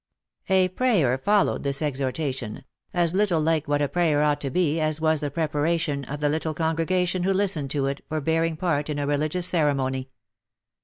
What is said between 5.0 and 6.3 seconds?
the preparation of the